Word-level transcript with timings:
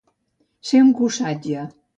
Ser 0.69 0.81
un 0.87 0.91
cossatge. 1.03 1.71